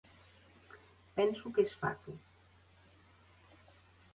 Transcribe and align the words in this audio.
Penso 1.17 1.53
que 1.57 1.61
es 1.65 1.75
fatu. 1.81 2.17